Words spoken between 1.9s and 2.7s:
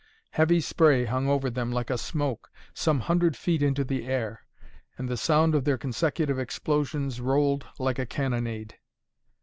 a smoke,